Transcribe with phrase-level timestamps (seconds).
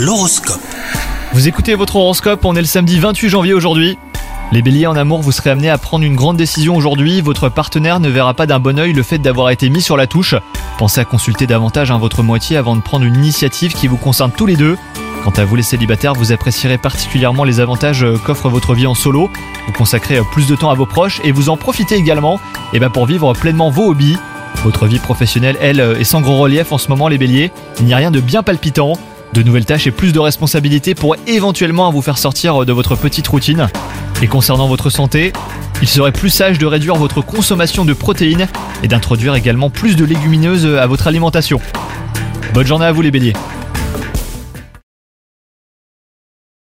[0.00, 0.62] L'horoscope.
[1.34, 3.98] Vous écoutez votre horoscope, on est le samedi 28 janvier aujourd'hui.
[4.50, 7.20] Les béliers en amour, vous serez amenés à prendre une grande décision aujourd'hui.
[7.20, 10.06] Votre partenaire ne verra pas d'un bon oeil le fait d'avoir été mis sur la
[10.06, 10.34] touche.
[10.78, 14.32] Pensez à consulter davantage hein, votre moitié avant de prendre une initiative qui vous concerne
[14.34, 14.78] tous les deux.
[15.22, 18.94] Quant à vous les célibataires, vous apprécierez particulièrement les avantages euh, qu'offre votre vie en
[18.94, 19.28] solo.
[19.66, 22.40] Vous consacrez euh, plus de temps à vos proches et vous en profitez également
[22.72, 24.16] eh ben, pour vivre pleinement vos hobbies.
[24.64, 27.52] Votre vie professionnelle, elle, euh, est sans gros relief en ce moment les béliers.
[27.80, 28.94] Il n'y a rien de bien palpitant.
[29.32, 33.28] De nouvelles tâches et plus de responsabilités pour éventuellement vous faire sortir de votre petite
[33.28, 33.68] routine.
[34.22, 35.32] Et concernant votre santé,
[35.82, 38.48] il serait plus sage de réduire votre consommation de protéines
[38.82, 41.60] et d'introduire également plus de légumineuses à votre alimentation.
[42.52, 43.34] Bonne journée à vous les béliers